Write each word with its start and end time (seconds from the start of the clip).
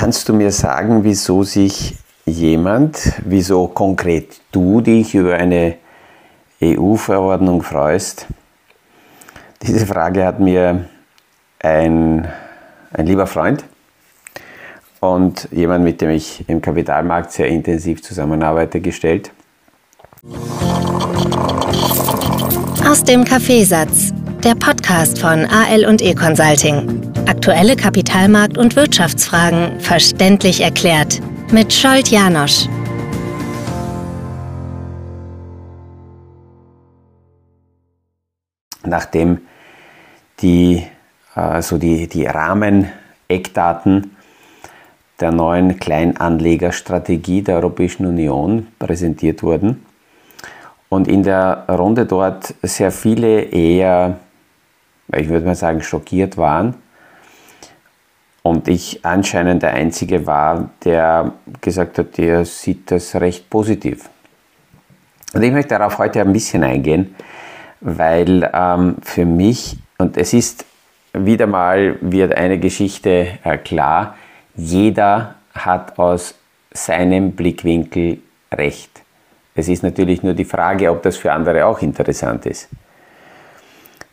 kannst 0.00 0.30
du 0.30 0.32
mir 0.32 0.50
sagen, 0.50 1.04
wieso 1.04 1.42
sich 1.42 1.94
jemand, 2.24 3.20
wieso 3.22 3.68
konkret 3.68 4.40
du 4.50 4.80
dich 4.80 5.14
über 5.14 5.34
eine 5.34 5.76
EU-Verordnung 6.62 7.62
freust? 7.62 8.26
Diese 9.60 9.86
Frage 9.86 10.24
hat 10.24 10.40
mir 10.40 10.86
ein, 11.62 12.26
ein 12.94 13.06
lieber 13.06 13.26
Freund 13.26 13.62
und 15.00 15.46
jemand, 15.52 15.84
mit 15.84 16.00
dem 16.00 16.08
ich 16.08 16.48
im 16.48 16.62
Kapitalmarkt 16.62 17.32
sehr 17.32 17.48
intensiv 17.48 18.02
zusammenarbeite, 18.02 18.80
gestellt. 18.80 19.32
Aus 22.88 23.04
dem 23.04 23.22
Kaffeesatz, 23.26 24.14
der 24.44 24.54
Podcast 24.54 25.18
von 25.18 25.44
AL 25.46 25.84
und 25.86 26.00
E 26.00 26.14
Consulting. 26.14 27.12
Aktuelle 27.26 27.74
Kapitalmarkt- 27.74 28.56
und 28.56 28.74
Wirtschaftsfragen 28.74 29.78
verständlich 29.80 30.62
erklärt 30.62 31.20
mit 31.52 31.72
Scholt 31.72 32.08
Janosch. 32.08 32.66
Nachdem 38.82 39.40
die, 40.40 40.84
also 41.34 41.76
die, 41.76 42.08
die 42.08 42.24
Rahmeneckdaten 42.24 44.16
der 45.20 45.32
neuen 45.32 45.78
Kleinanlegerstrategie 45.78 47.42
der 47.42 47.56
Europäischen 47.56 48.06
Union 48.06 48.68
präsentiert 48.78 49.42
wurden 49.42 49.84
und 50.88 51.08
in 51.08 51.22
der 51.22 51.66
Runde 51.68 52.04
dort 52.04 52.54
sehr 52.62 52.90
viele 52.90 53.42
eher, 53.42 54.18
ich 55.16 55.28
würde 55.28 55.46
mal 55.46 55.54
sagen, 55.54 55.82
schockiert 55.82 56.36
waren, 56.36 56.74
und 58.42 58.68
ich 58.68 59.04
anscheinend 59.04 59.62
der 59.62 59.74
Einzige 59.74 60.26
war, 60.26 60.70
der 60.84 61.32
gesagt 61.60 61.98
hat, 61.98 62.16
der 62.16 62.44
sieht 62.44 62.90
das 62.90 63.14
recht 63.16 63.50
positiv. 63.50 64.08
Und 65.34 65.42
ich 65.42 65.52
möchte 65.52 65.70
darauf 65.70 65.98
heute 65.98 66.20
ein 66.20 66.32
bisschen 66.32 66.64
eingehen, 66.64 67.14
weil 67.80 68.50
ähm, 68.52 68.96
für 69.02 69.26
mich, 69.26 69.76
und 69.98 70.16
es 70.16 70.32
ist 70.32 70.64
wieder 71.12 71.46
mal, 71.46 71.96
wird 72.00 72.34
eine 72.34 72.58
Geschichte 72.58 73.38
äh, 73.44 73.58
klar, 73.58 74.16
jeder 74.54 75.36
hat 75.54 75.98
aus 75.98 76.34
seinem 76.72 77.32
Blickwinkel 77.32 78.20
recht. 78.52 79.02
Es 79.54 79.68
ist 79.68 79.82
natürlich 79.82 80.22
nur 80.22 80.34
die 80.34 80.44
Frage, 80.44 80.90
ob 80.90 81.02
das 81.02 81.16
für 81.16 81.32
andere 81.32 81.66
auch 81.66 81.80
interessant 81.82 82.46
ist. 82.46 82.68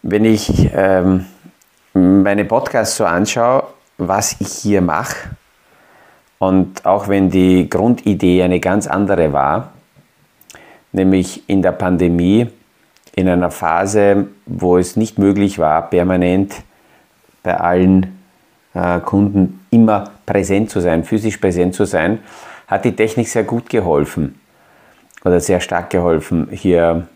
Wenn 0.01 0.25
ich 0.25 0.69
ähm, 0.73 1.25
meine 1.93 2.45
Podcasts 2.45 2.97
so 2.97 3.05
anschaue, 3.05 3.63
was 3.97 4.39
ich 4.39 4.49
hier 4.49 4.81
mache. 4.81 5.15
Und 6.39 6.85
auch 6.85 7.07
wenn 7.07 7.29
die 7.29 7.69
Grundidee 7.69 8.43
eine 8.43 8.59
ganz 8.59 8.85
andere 8.87 9.33
war, 9.33 9.71
nämlich 10.91 11.49
in 11.49 11.61
der 11.61 11.71
Pandemie, 11.71 12.47
in 13.15 13.27
einer 13.27 13.49
Phase, 13.49 14.27
wo 14.45 14.77
es 14.77 14.95
nicht 14.95 15.17
möglich 15.17 15.57
war, 15.57 15.89
permanent 15.89 16.53
bei 17.41 17.57
allen 17.57 18.19
äh, 18.75 18.99
Kunden 18.99 19.65
immer 19.71 20.11
präsent 20.25 20.69
zu 20.69 20.79
sein, 20.79 21.03
physisch 21.03 21.37
präsent 21.37 21.73
zu 21.73 21.85
sein, 21.85 22.19
hat 22.67 22.85
die 22.85 22.95
Technik 22.95 23.27
sehr 23.27 23.43
gut 23.43 23.69
geholfen 23.69 24.39
oder 25.25 25.39
sehr 25.39 25.59
stark 25.59 25.89
geholfen, 25.89 26.49
hier 26.51 27.07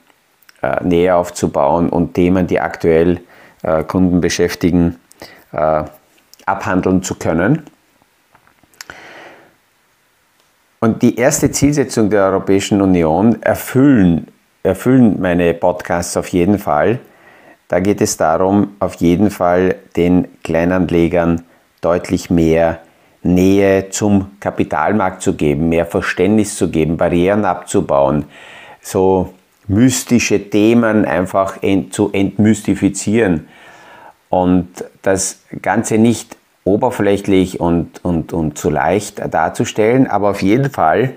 äh, 0.61 0.83
näher 0.83 1.17
aufzubauen 1.17 1.89
und 1.89 2.13
Themen, 2.13 2.47
die 2.47 2.59
aktuell 2.59 3.21
äh, 3.63 3.83
Kunden 3.83 4.21
beschäftigen, 4.21 4.97
äh, 5.51 5.83
abhandeln 6.45 7.03
zu 7.03 7.15
können. 7.15 7.63
Und 10.79 11.03
die 11.03 11.15
erste 11.15 11.51
Zielsetzung 11.51 12.09
der 12.09 12.25
Europäischen 12.25 12.81
Union 12.81 13.41
erfüllen, 13.41 14.27
erfüllen 14.63 15.21
meine 15.21 15.53
Podcasts 15.53 16.17
auf 16.17 16.27
jeden 16.29 16.57
Fall. 16.57 16.99
Da 17.67 17.79
geht 17.79 18.01
es 18.01 18.17
darum, 18.17 18.75
auf 18.79 18.95
jeden 18.95 19.29
Fall 19.29 19.75
den 19.95 20.27
Kleinanlegern 20.43 21.43
deutlich 21.81 22.29
mehr 22.29 22.79
Nähe 23.23 23.89
zum 23.89 24.31
Kapitalmarkt 24.39 25.21
zu 25.21 25.35
geben, 25.35 25.69
mehr 25.69 25.85
Verständnis 25.85 26.55
zu 26.55 26.69
geben, 26.69 26.97
Barrieren 26.97 27.45
abzubauen, 27.45 28.25
so 28.81 29.33
mystische 29.67 30.49
Themen 30.49 31.05
einfach 31.05 31.61
ent 31.61 31.93
zu 31.93 32.11
entmystifizieren 32.11 33.47
und 34.29 34.67
das 35.01 35.39
Ganze 35.61 35.97
nicht 35.97 36.37
oberflächlich 36.63 37.59
und, 37.59 38.03
und, 38.03 38.33
und 38.33 38.57
zu 38.57 38.69
leicht 38.69 39.21
darzustellen, 39.33 40.07
aber 40.07 40.29
auf 40.29 40.41
jeden 40.41 40.69
Fall 40.69 41.13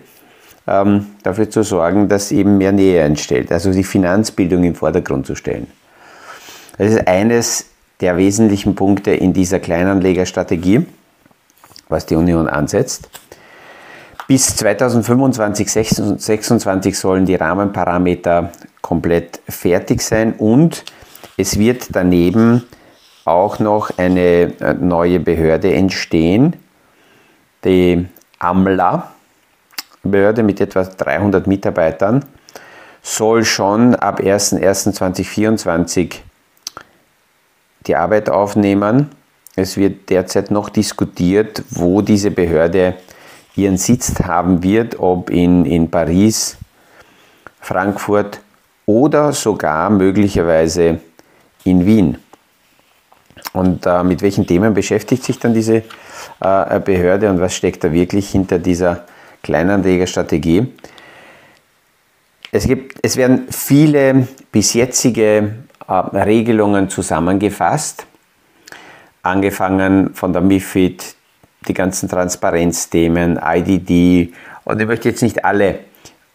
ähm, 0.67 1.07
dafür 1.23 1.51
zu 1.51 1.63
sorgen, 1.63 2.09
dass 2.09 2.33
eben 2.33 2.59
mehr 2.59 2.73
Nähe 2.73 3.03
entsteht, 3.03 3.53
also 3.53 3.73
die 3.73 3.85
Finanzbildung 3.85 4.65
im 4.65 4.75
Vordergrund 4.75 5.27
zu 5.27 5.35
stellen. 5.35 5.67
Das 6.79 6.93
ist 6.93 7.07
eines 7.07 7.67
der 8.01 8.17
wesentlichen 8.17 8.75
Punkte 8.75 9.13
in 9.13 9.33
dieser 9.33 9.61
Kleinanlegerstrategie, 9.61 10.87
was 11.89 12.07
die 12.07 12.17
Union 12.17 12.49
ansetzt. 12.49 13.09
Bis 14.27 14.57
2025, 14.57 15.69
2026 15.69 16.99
sollen 16.99 17.27
die 17.27 17.35
Rahmenparameter 17.35 18.51
komplett 18.81 19.41
fertig 19.47 20.01
sein 20.01 20.33
und 20.39 20.85
es 21.37 21.59
wird 21.59 21.89
daneben 21.91 22.63
auch 23.27 23.59
noch 23.59 23.91
eine 23.99 24.59
äh, 24.61 24.75
neue 24.75 25.21
Behörde 25.21 25.75
entstehen, 25.75 26.57
die 27.65 28.07
AMLA, 28.39 29.11
Behörde 30.03 30.43
mit 30.43 30.59
etwa 30.61 30.85
300 30.85 31.47
Mitarbeitern, 31.47 32.25
soll 33.03 33.45
schon 33.45 33.95
ab 33.95 34.21
01.01.2024 34.21 36.15
die 37.87 37.97
Arbeit 37.97 38.31
aufnehmen. 38.31 39.11
Es 39.57 39.77
wird 39.77 40.09
derzeit 40.09 40.51
noch 40.51 40.71
diskutiert, 40.71 41.63
wo 41.71 42.01
diese 42.01 42.31
Behörde 42.31 42.95
ihren 43.57 43.77
Sitz 43.77 44.21
haben 44.21 44.63
wird, 44.63 44.99
ob 44.99 45.31
in, 45.31 45.65
in 45.65 45.91
Paris, 45.91 46.57
Frankfurt 47.61 48.41
oder 48.87 49.33
sogar 49.33 49.91
möglicherweise 49.91 51.01
in 51.65 51.87
Wien. 51.87 52.19
Und 53.53 53.87
äh, 53.87 54.03
mit 54.03 54.21
welchen 54.23 54.47
Themen 54.47 54.75
beschäftigt 54.75 55.25
sich 55.25 55.39
dann 55.39 55.55
diese 55.55 55.83
äh, 56.41 56.81
Behörde 56.81 57.31
und 57.31 57.41
was 57.41 57.55
steckt 57.55 57.85
da 57.85 57.93
wirklich 57.93 58.31
hinter 58.31 58.59
dieser 58.59 59.05
Kleinanlegerstrategie? 59.43 60.67
Es, 62.51 62.67
gibt, 62.67 62.99
es 63.03 63.17
werden 63.17 63.47
viele 63.51 64.29
bis 64.51 64.75
jetzige 64.75 65.55
äh, 65.87 65.93
Regelungen 65.93 66.91
zusammengefasst, 66.91 68.07
angefangen 69.23 70.15
von 70.15 70.33
der 70.33 70.43
MIFID, 70.43 71.15
die 71.69 71.75
ganzen 71.75 72.09
Transparenzthemen, 72.09 73.39
IDD 73.43 74.33
und 74.65 74.81
ich 74.81 74.87
möchte 74.87 75.09
jetzt 75.09 75.23
nicht 75.23 75.45
alle 75.45 75.81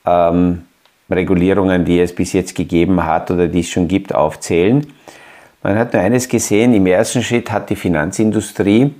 ähm, 0.05 0.63
Regulierungen, 1.09 1.85
die 1.85 1.99
es 1.99 2.13
bis 2.13 2.33
jetzt 2.33 2.55
gegeben 2.55 3.03
hat 3.03 3.31
oder 3.31 3.47
die 3.47 3.61
es 3.61 3.69
schon 3.69 3.87
gibt, 3.87 4.13
aufzählen. 4.13 4.85
Man 5.63 5.77
hat 5.77 5.93
nur 5.93 6.01
eines 6.01 6.29
gesehen, 6.29 6.73
im 6.73 6.85
ersten 6.85 7.23
Schritt 7.23 7.51
hat 7.51 7.69
die 7.69 7.75
Finanzindustrie 7.75 8.93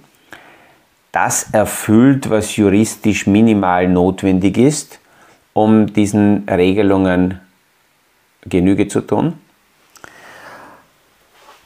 das 1.12 1.48
erfüllt, 1.52 2.30
was 2.30 2.56
juristisch 2.56 3.26
minimal 3.28 3.88
notwendig 3.88 4.58
ist, 4.58 5.00
um 5.54 5.92
diesen 5.92 6.48
Regelungen 6.50 7.40
Genüge 8.42 8.88
zu 8.88 9.02
tun. 9.02 9.34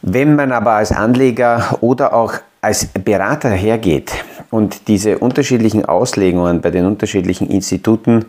Wenn 0.02 0.36
man 0.36 0.52
aber 0.52 0.74
als 0.74 0.92
Anleger 0.92 1.78
oder 1.82 2.14
auch 2.14 2.36
als 2.64 2.86
Berater 2.86 3.50
hergeht 3.50 4.14
und 4.50 4.88
diese 4.88 5.18
unterschiedlichen 5.20 5.84
Auslegungen 5.84 6.62
bei 6.62 6.72
den 6.72 6.86
unterschiedlichen 6.86 7.50
Instituten 7.50 8.26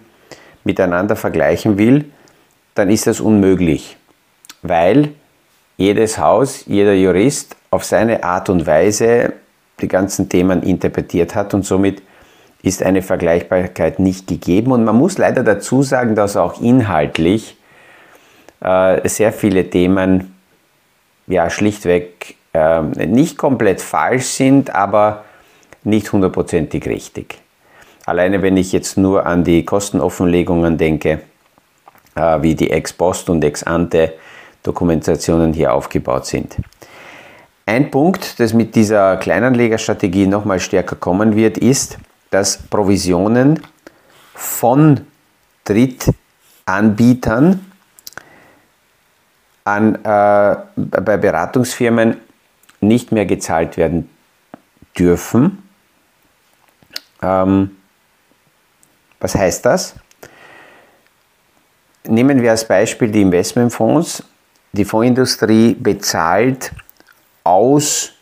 miteinander 0.65 1.15
vergleichen 1.15 1.79
will, 1.79 2.07
dann 2.75 2.91
ist 2.91 3.07
das 3.07 3.21
unmöglich, 3.21 3.97
weil 4.63 5.11
jedes 5.77 6.19
Haus, 6.19 6.65
jeder 6.67 6.95
Jurist 6.95 7.55
auf 7.71 7.85
seine 7.85 8.25
Art 8.25 8.49
und 8.49 8.67
Weise 8.67 9.35
die 9.81 9.89
ganzen 9.89 10.29
Themen 10.29 10.65
interpretiert 10.65 11.37
hat 11.37 11.55
und 11.55 11.65
somit 11.65 12.03
ist 12.63 12.83
eine 12.83 13.03
Vergleichbarkeit 13.03 14.01
nicht 14.01 14.27
gegeben. 14.27 14.73
Und 14.73 14.85
man 14.85 14.97
muss 14.97 15.17
leider 15.17 15.45
dazu 15.45 15.83
sagen, 15.83 16.17
dass 16.17 16.37
auch 16.37 16.61
inhaltlich 16.61 17.57
äh, 18.61 19.09
sehr 19.09 19.33
viele 19.33 19.71
Themen 19.71 20.35
ja 21.27 21.51
schlichtweg 21.51 22.37
äh, 22.55 22.83
nicht 23.07 23.37
komplett 23.37 23.81
falsch 23.81 24.27
sind, 24.27 24.75
aber 24.75 25.25
nicht 25.83 26.13
hundertprozentig 26.13 26.87
richtig. 26.87 27.41
Alleine 28.07 28.43
wenn 28.43 28.57
ich 28.57 28.73
jetzt 28.73 28.97
nur 28.97 29.27
an 29.27 29.45
die 29.45 29.65
Kostenoffenlegungen 29.65 30.79
denke, 30.79 31.21
äh, 32.15 32.43
wie 32.43 32.55
die 32.55 32.71
Ex-Post 32.71 33.31
und 33.31 33.45
Ex-Ante 33.45 34.15
Dokumentationen 34.63 35.53
hier 35.53 35.75
aufgebaut 35.75 36.27
sind. 36.27 36.57
Ein 37.67 37.91
Punkt, 37.91 38.41
das 38.41 38.55
mit 38.55 38.75
dieser 38.75 39.17
Kleinanlegerstrategie 39.17 40.27
nochmal 40.27 40.61
stärker 40.61 40.97
kommen 40.97 41.37
wird, 41.37 41.59
ist, 41.59 41.99
dass 42.31 42.59
Provisionen 42.59 43.61
von 44.35 45.01
Drittanbietern 45.65 47.61
an, 49.65 49.95
äh, 49.95 50.57
bei 50.77 51.17
Beratungsfirmen 51.17 52.19
nicht 52.87 53.13
mehr 53.13 53.27
gezahlt 53.27 53.77
werden 53.77 54.09
dürfen. 54.99 55.63
Ähm, 57.23 57.77
was 59.21 59.35
heißt 59.35 59.65
das? 59.65 59.95
Nehmen 62.07 62.43
wir 62.43 62.51
als 62.51 62.69
Beispiel 62.69 63.11
die 63.11 63.23
Investmentfonds. 63.23 64.23
Die 64.73 64.85
Fondsindustrie 64.85 65.75
bezahlt 65.75 66.73
aus 67.45 68.13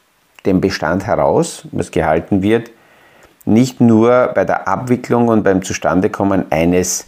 dem 0.45 0.61
Bestand 0.61 1.07
heraus, 1.07 1.67
was 1.73 1.91
gehalten 1.91 2.43
wird, 2.43 2.71
nicht 3.45 3.81
nur 3.81 4.31
bei 4.35 4.45
der 4.45 4.69
Abwicklung 4.69 5.29
und 5.29 5.43
beim 5.43 5.63
Zustandekommen 5.63 6.51
eines 6.51 7.05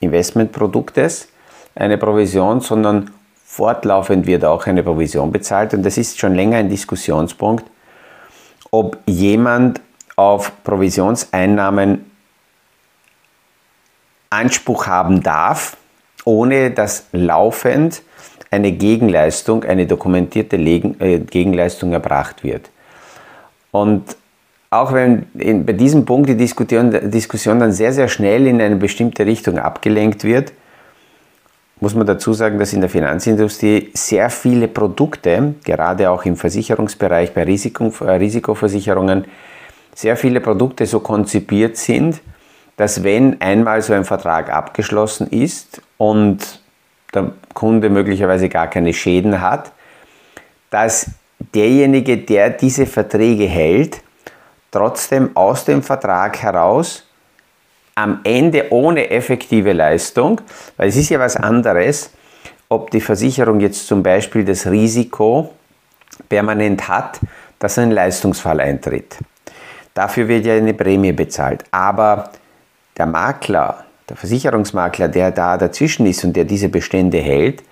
Investmentproduktes 0.00 1.28
eine 1.74 1.98
Provision, 1.98 2.60
sondern 2.60 3.10
fortlaufend 3.56 4.26
wird 4.26 4.44
auch 4.44 4.66
eine 4.66 4.82
Provision 4.82 5.32
bezahlt. 5.32 5.72
Und 5.72 5.82
das 5.82 5.96
ist 5.96 6.18
schon 6.18 6.34
länger 6.34 6.58
ein 6.58 6.68
Diskussionspunkt, 6.68 7.64
ob 8.70 8.98
jemand 9.06 9.80
auf 10.14 10.52
Provisionseinnahmen 10.62 12.04
Anspruch 14.28 14.86
haben 14.86 15.22
darf, 15.22 15.78
ohne 16.26 16.70
dass 16.70 17.06
laufend 17.12 18.02
eine 18.50 18.72
Gegenleistung, 18.72 19.64
eine 19.64 19.86
dokumentierte 19.86 20.56
äh, 20.56 21.20
Gegenleistung 21.20 21.92
erbracht 21.92 22.44
wird. 22.44 22.68
Und 23.70 24.16
auch 24.68 24.92
wenn 24.92 25.26
in, 25.32 25.64
bei 25.64 25.72
diesem 25.72 26.04
Punkt 26.04 26.28
die 26.28 26.36
Diskussion, 26.36 26.90
Diskussion 27.10 27.58
dann 27.58 27.72
sehr, 27.72 27.94
sehr 27.94 28.08
schnell 28.08 28.46
in 28.46 28.60
eine 28.60 28.76
bestimmte 28.76 29.24
Richtung 29.24 29.58
abgelenkt 29.58 30.24
wird, 30.24 30.52
muss 31.80 31.94
man 31.94 32.06
dazu 32.06 32.32
sagen, 32.32 32.58
dass 32.58 32.72
in 32.72 32.80
der 32.80 32.88
Finanzindustrie 32.88 33.90
sehr 33.92 34.30
viele 34.30 34.68
Produkte, 34.68 35.54
gerade 35.62 36.10
auch 36.10 36.24
im 36.24 36.36
Versicherungsbereich 36.36 37.34
bei 37.34 37.44
Risiko, 37.44 37.92
äh, 38.00 38.12
Risikoversicherungen, 38.12 39.26
sehr 39.94 40.16
viele 40.16 40.40
Produkte 40.40 40.86
so 40.86 41.00
konzipiert 41.00 41.76
sind, 41.76 42.20
dass 42.76 43.02
wenn 43.02 43.40
einmal 43.40 43.80
so 43.82 43.92
ein 43.92 44.04
Vertrag 44.04 44.50
abgeschlossen 44.50 45.28
ist 45.28 45.80
und 45.96 46.60
der 47.14 47.32
Kunde 47.54 47.88
möglicherweise 47.88 48.48
gar 48.48 48.68
keine 48.68 48.92
Schäden 48.92 49.40
hat, 49.40 49.72
dass 50.70 51.10
derjenige, 51.54 52.18
der 52.18 52.50
diese 52.50 52.86
Verträge 52.86 53.44
hält, 53.44 54.02
trotzdem 54.70 55.30
aus 55.34 55.64
dem 55.64 55.82
Vertrag 55.82 56.42
heraus 56.42 57.05
am 57.96 58.20
Ende 58.24 58.66
ohne 58.70 59.10
effektive 59.10 59.72
Leistung, 59.72 60.40
weil 60.76 60.88
es 60.88 60.96
ist 60.96 61.08
ja 61.08 61.18
was 61.18 61.36
anderes, 61.36 62.10
ob 62.68 62.90
die 62.90 63.00
Versicherung 63.00 63.58
jetzt 63.60 63.86
zum 63.86 64.02
Beispiel 64.02 64.44
das 64.44 64.66
Risiko 64.66 65.50
permanent 66.28 66.88
hat, 66.88 67.20
dass 67.58 67.78
ein 67.78 67.90
Leistungsfall 67.90 68.60
eintritt. 68.60 69.16
Dafür 69.94 70.28
wird 70.28 70.44
ja 70.44 70.54
eine 70.54 70.74
Prämie 70.74 71.12
bezahlt. 71.12 71.64
Aber 71.70 72.30
der 72.98 73.06
Makler, 73.06 73.84
der 74.08 74.16
Versicherungsmakler, 74.16 75.08
der 75.08 75.30
da 75.30 75.56
dazwischen 75.56 76.04
ist 76.06 76.22
und 76.22 76.36
der 76.36 76.44
diese 76.44 76.68
Bestände 76.68 77.18
hält, 77.18 77.62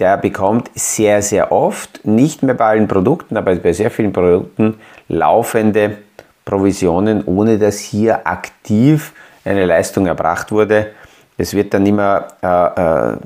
der 0.00 0.16
bekommt 0.16 0.70
sehr, 0.74 1.22
sehr 1.22 1.52
oft, 1.52 2.04
nicht 2.04 2.42
mehr 2.42 2.54
bei 2.54 2.66
allen 2.66 2.88
Produkten, 2.88 3.36
aber 3.36 3.54
bei 3.56 3.72
sehr 3.72 3.90
vielen 3.90 4.12
Produkten 4.12 4.80
laufende 5.08 5.98
Provisionen, 6.44 7.24
ohne 7.24 7.58
dass 7.58 7.78
hier 7.78 8.26
aktiv 8.26 9.12
eine 9.44 9.66
Leistung 9.66 10.06
erbracht 10.06 10.50
wurde. 10.50 10.92
Es 11.36 11.54
wird 11.54 11.72
dann 11.72 11.86
immer 11.86 12.26
äh, 12.42 13.12
äh, 13.12 13.16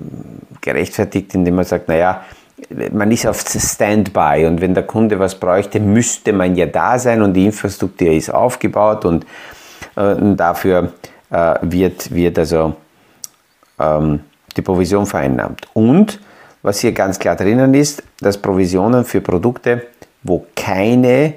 gerechtfertigt, 0.60 1.34
indem 1.34 1.56
man 1.56 1.64
sagt, 1.64 1.88
naja, 1.88 2.22
man 2.92 3.10
ist 3.10 3.26
auf 3.26 3.40
Standby 3.40 4.46
und 4.46 4.60
wenn 4.60 4.74
der 4.74 4.84
Kunde 4.84 5.18
was 5.18 5.34
bräuchte, 5.34 5.80
müsste 5.80 6.32
man 6.32 6.54
ja 6.54 6.66
da 6.66 6.98
sein 6.98 7.22
und 7.22 7.34
die 7.34 7.46
Infrastruktur 7.46 8.10
ist 8.10 8.32
aufgebaut 8.32 9.04
und 9.04 9.24
äh, 9.96 10.14
dafür 10.36 10.92
äh, 11.30 11.54
wird, 11.62 12.14
wird 12.14 12.38
also 12.38 12.76
ähm, 13.78 14.20
die 14.56 14.62
Provision 14.62 15.06
vereinnahmt. 15.06 15.66
Und 15.72 16.20
was 16.62 16.80
hier 16.80 16.92
ganz 16.92 17.18
klar 17.18 17.34
drinnen 17.34 17.74
ist, 17.74 18.02
dass 18.20 18.38
Provisionen 18.38 19.04
für 19.04 19.20
Produkte, 19.20 19.86
wo 20.22 20.46
keine 20.54 21.34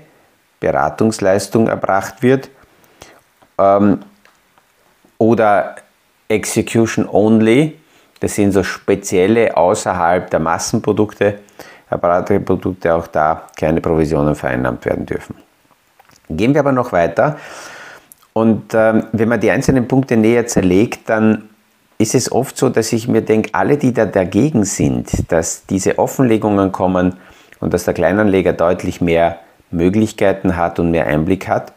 Beratungsleistung 0.60 1.68
erbracht 1.68 2.22
wird 2.22 2.50
ähm, 3.58 4.00
oder 5.18 5.76
Execution 6.28 7.08
Only, 7.08 7.78
das 8.20 8.36
sind 8.36 8.52
so 8.52 8.64
spezielle 8.64 9.56
außerhalb 9.56 10.30
der 10.30 10.40
Massenprodukte, 10.40 11.40
erbrachte 11.90 12.40
Produkte 12.40 12.94
auch 12.94 13.08
da 13.08 13.48
keine 13.56 13.82
Provisionen 13.82 14.36
vereinnahmt 14.36 14.86
werden 14.86 15.06
dürfen. 15.06 15.36
Gehen 16.30 16.54
wir 16.54 16.62
aber 16.62 16.72
noch 16.72 16.92
weiter 16.92 17.38
und 18.34 18.74
ähm, 18.74 19.06
wenn 19.14 19.30
man 19.30 19.40
die 19.40 19.50
einzelnen 19.50 19.88
Punkte 19.88 20.18
näher 20.18 20.46
zerlegt, 20.46 21.10
dann 21.10 21.50
ist 21.98 22.16
es 22.16 22.30
oft 22.30 22.58
so, 22.58 22.70
dass 22.70 22.92
ich 22.92 23.08
mir 23.08 23.22
denke, 23.22 23.52
alle, 23.54 23.78
die 23.78 23.94
da 23.94 24.06
dagegen 24.06 24.66
sind, 24.66 25.32
dass 25.32 25.66
diese 25.66 25.98
Offenlegungen 25.98 26.74
kommen 26.74 27.16
und 27.62 27.74
dass 27.74 27.86
der 27.86 27.94
Kleinanleger 27.94 28.52
deutlich 28.52 29.00
mehr 29.00 29.40
Möglichkeiten 29.72 30.58
hat 30.58 30.80
und 30.80 30.92
mehr 30.92 31.08
Einblick 31.08 31.48
hat, 31.48 31.72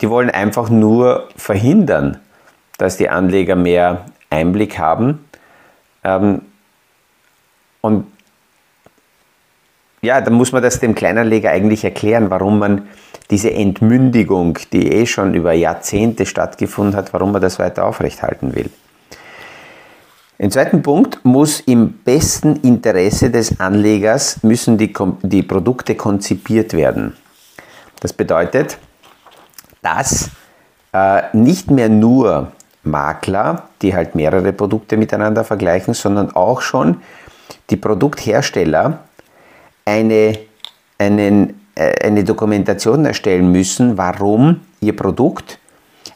die 0.00 0.10
wollen 0.10 0.30
einfach 0.30 0.68
nur 0.68 1.28
verhindern, 1.36 2.18
dass 2.78 2.96
die 2.96 3.08
Anleger 3.08 3.56
mehr 3.56 4.06
Einblick 4.30 4.78
haben. 4.78 5.26
Ähm, 6.04 6.42
und 7.80 8.06
ja, 10.02 10.20
dann 10.20 10.34
muss 10.34 10.52
man 10.52 10.62
das 10.62 10.80
dem 10.80 10.94
Kleinanleger 10.94 11.50
eigentlich 11.50 11.84
erklären, 11.84 12.30
warum 12.30 12.58
man 12.58 12.88
diese 13.30 13.52
Entmündigung, 13.52 14.58
die 14.72 14.92
eh 14.92 15.06
schon 15.06 15.34
über 15.34 15.52
Jahrzehnte 15.52 16.26
stattgefunden 16.26 16.94
hat, 16.94 17.12
warum 17.12 17.32
man 17.32 17.42
das 17.42 17.58
weiter 17.58 17.84
aufrechthalten 17.84 18.54
will. 18.54 18.70
Im 20.38 20.50
zweiten 20.50 20.82
Punkt 20.82 21.24
muss 21.24 21.60
im 21.60 21.94
besten 22.04 22.56
Interesse 22.56 23.30
des 23.30 23.58
Anlegers 23.58 24.42
müssen 24.42 24.76
die, 24.76 24.92
die 25.22 25.42
Produkte 25.42 25.94
konzipiert 25.94 26.74
werden. 26.74 27.16
Das 28.00 28.12
bedeutet, 28.12 28.78
dass 29.86 30.30
äh, 30.92 31.22
nicht 31.32 31.70
mehr 31.70 31.88
nur 31.88 32.50
Makler, 32.82 33.68
die 33.82 33.94
halt 33.94 34.16
mehrere 34.16 34.52
Produkte 34.52 34.96
miteinander 34.96 35.44
vergleichen, 35.44 35.94
sondern 35.94 36.34
auch 36.34 36.60
schon 36.60 37.02
die 37.70 37.76
Produkthersteller 37.76 38.98
eine, 39.84 40.38
einen 40.98 41.60
äh, 41.76 42.06
eine 42.06 42.24
Dokumentation 42.24 43.04
erstellen 43.04 43.52
müssen, 43.52 43.96
warum 43.96 44.62
ihr 44.80 44.96
Produkt 44.96 45.60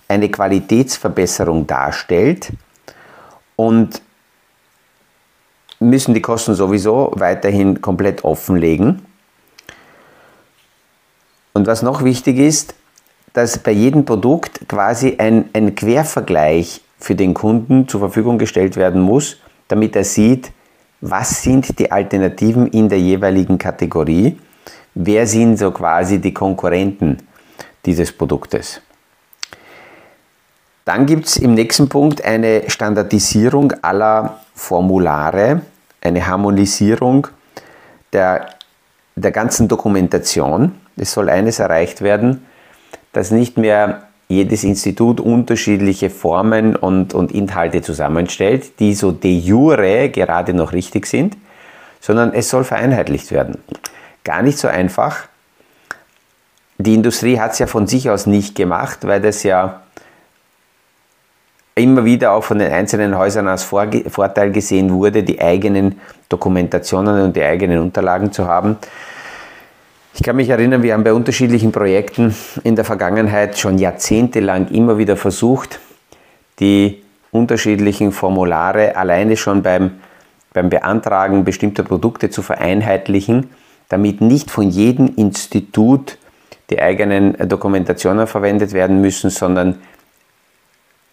eine 0.08 0.28
Qualitätsverbesserung 0.28 1.66
darstellt 1.66 2.50
und 3.56 4.02
müssen 5.78 6.14
die 6.14 6.22
Kosten 6.22 6.54
sowieso 6.54 7.12
weiterhin 7.14 7.80
komplett 7.80 8.24
offenlegen. 8.24 9.06
Und 11.52 11.66
was 11.66 11.82
noch 11.82 12.02
wichtig 12.04 12.38
ist, 12.38 12.74
dass 13.32 13.58
bei 13.58 13.72
jedem 13.72 14.04
Produkt 14.04 14.68
quasi 14.68 15.16
ein, 15.18 15.50
ein 15.52 15.74
Quervergleich 15.74 16.82
für 16.98 17.14
den 17.14 17.34
Kunden 17.34 17.88
zur 17.88 18.00
Verfügung 18.00 18.38
gestellt 18.38 18.76
werden 18.76 19.00
muss, 19.00 19.36
damit 19.68 19.96
er 19.96 20.04
sieht, 20.04 20.52
was 21.00 21.42
sind 21.42 21.78
die 21.78 21.90
Alternativen 21.90 22.66
in 22.66 22.88
der 22.88 23.00
jeweiligen 23.00 23.56
Kategorie 23.56 24.36
wer 24.94 25.26
sind 25.26 25.58
so 25.58 25.70
quasi 25.70 26.18
die 26.18 26.34
Konkurrenten 26.34 27.18
dieses 27.84 28.12
Produktes. 28.12 28.80
Dann 30.84 31.06
gibt 31.06 31.26
es 31.26 31.36
im 31.36 31.54
nächsten 31.54 31.88
Punkt 31.88 32.24
eine 32.24 32.68
Standardisierung 32.68 33.72
aller 33.82 34.40
Formulare, 34.54 35.62
eine 36.00 36.26
Harmonisierung 36.26 37.28
der, 38.12 38.48
der 39.14 39.30
ganzen 39.30 39.68
Dokumentation. 39.68 40.74
Es 40.96 41.12
soll 41.12 41.30
eines 41.30 41.58
erreicht 41.58 42.00
werden, 42.00 42.46
dass 43.12 43.30
nicht 43.30 43.56
mehr 43.56 44.04
jedes 44.28 44.62
Institut 44.62 45.20
unterschiedliche 45.20 46.10
Formen 46.10 46.76
und, 46.76 47.14
und 47.14 47.32
Inhalte 47.32 47.82
zusammenstellt, 47.82 48.78
die 48.78 48.94
so 48.94 49.10
de 49.10 49.36
jure 49.36 50.08
gerade 50.10 50.54
noch 50.54 50.72
richtig 50.72 51.06
sind, 51.06 51.36
sondern 52.00 52.32
es 52.32 52.48
soll 52.48 52.64
vereinheitlicht 52.64 53.32
werden 53.32 53.58
gar 54.24 54.42
nicht 54.42 54.58
so 54.58 54.68
einfach. 54.68 55.26
Die 56.78 56.94
Industrie 56.94 57.38
hat 57.38 57.52
es 57.52 57.58
ja 57.58 57.66
von 57.66 57.86
sich 57.86 58.08
aus 58.10 58.26
nicht 58.26 58.54
gemacht, 58.54 59.00
weil 59.02 59.20
das 59.20 59.42
ja 59.42 59.80
immer 61.74 62.04
wieder 62.04 62.32
auch 62.32 62.44
von 62.44 62.58
den 62.58 62.72
einzelnen 62.72 63.16
Häusern 63.16 63.48
als 63.48 63.64
Vorteil 63.64 64.52
gesehen 64.52 64.92
wurde, 64.92 65.22
die 65.22 65.40
eigenen 65.40 66.00
Dokumentationen 66.28 67.22
und 67.22 67.36
die 67.36 67.42
eigenen 67.42 67.78
Unterlagen 67.80 68.32
zu 68.32 68.46
haben. 68.46 68.76
Ich 70.20 70.26
kann 70.26 70.36
mich 70.36 70.50
erinnern, 70.50 70.82
wir 70.82 70.92
haben 70.92 71.02
bei 71.02 71.14
unterschiedlichen 71.14 71.72
Projekten 71.72 72.36
in 72.62 72.76
der 72.76 72.84
Vergangenheit 72.84 73.56
schon 73.56 73.78
jahrzehntelang 73.78 74.68
immer 74.68 74.98
wieder 74.98 75.16
versucht, 75.16 75.80
die 76.58 77.02
unterschiedlichen 77.30 78.12
Formulare 78.12 78.96
alleine 78.96 79.38
schon 79.38 79.62
beim, 79.62 79.92
beim 80.52 80.68
Beantragen 80.68 81.42
bestimmter 81.44 81.84
Produkte 81.84 82.28
zu 82.28 82.42
vereinheitlichen, 82.42 83.48
damit 83.88 84.20
nicht 84.20 84.50
von 84.50 84.68
jedem 84.68 85.14
Institut 85.16 86.18
die 86.68 86.82
eigenen 86.82 87.34
Dokumentationen 87.48 88.26
verwendet 88.26 88.74
werden 88.74 89.00
müssen, 89.00 89.30
sondern 89.30 89.80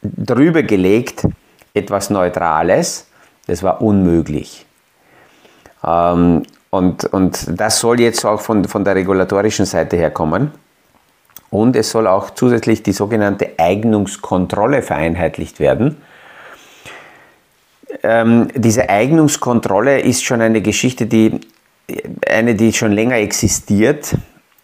drüber 0.01 0.63
gelegt 0.63 1.25
etwas 1.73 2.09
Neutrales. 2.09 3.07
Das 3.45 3.63
war 3.63 3.81
unmöglich. 3.81 4.65
Ähm, 5.81 6.43
und, 6.77 7.05
und 7.05 7.59
das 7.59 7.79
soll 7.79 7.99
jetzt 7.99 8.23
auch 8.25 8.39
von, 8.39 8.65
von 8.65 8.83
der 8.85 8.95
regulatorischen 8.95 9.65
Seite 9.65 9.97
her 9.97 10.11
kommen. 10.11 10.51
Und 11.49 11.75
es 11.75 11.89
soll 11.91 12.07
auch 12.07 12.29
zusätzlich 12.29 12.83
die 12.83 12.91
sogenannte 12.91 13.51
Eignungskontrolle 13.57 14.81
vereinheitlicht 14.81 15.59
werden. 15.59 15.97
Ähm, 18.03 18.49
diese 18.53 18.89
Eignungskontrolle 18.89 20.01
ist 20.01 20.23
schon 20.23 20.41
eine 20.41 20.61
Geschichte, 20.61 21.05
die 21.05 21.39
eine, 22.27 22.55
die 22.55 22.73
schon 22.73 22.91
länger 22.91 23.15
existiert. 23.15 24.15